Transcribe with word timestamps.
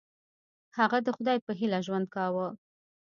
هغه 0.77 0.97
د 1.05 1.07
خدای 1.17 1.37
په 1.45 1.51
هیله 1.59 1.79
ژوند 1.85 2.05
کاوه. 2.15 2.47